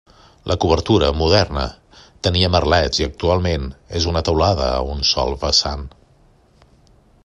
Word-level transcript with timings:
La 0.51 0.55
cobertura, 0.61 1.09
moderna, 1.17 1.65
tenia 2.29 2.49
merlets 2.55 3.03
i 3.03 3.07
actualment 3.09 3.69
és 4.01 4.09
una 4.15 4.27
teulada 4.31 4.73
a 4.75 4.83
un 4.97 5.09
sol 5.15 5.39
vessant. 5.45 5.89